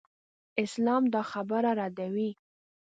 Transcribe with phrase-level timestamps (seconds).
[0.63, 2.29] اسلام دا خبره ردوي.